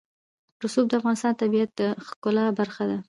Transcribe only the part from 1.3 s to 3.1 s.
د طبیعت د ښکلا برخه ده.